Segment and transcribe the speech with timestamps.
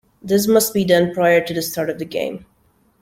[0.23, 2.47] This must be done prior to the start of the game.